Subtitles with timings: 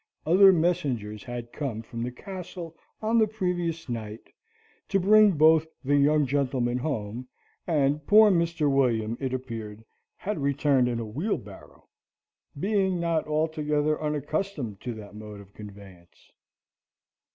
[0.25, 4.33] Other messengers had come from the castle on the previous night
[4.89, 7.27] to bring both the young gentlemen home,
[7.67, 8.67] and poor Mr.
[8.67, 9.85] William, it appeared,
[10.17, 11.85] had returned in a wheelbarrow,
[12.59, 16.31] being not altogether unaccustomed to that mode of conveyance.